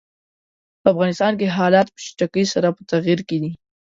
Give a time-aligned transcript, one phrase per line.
[0.81, 3.51] په افغانستان کې حالات په چټکۍ سره په تغییر کې دي.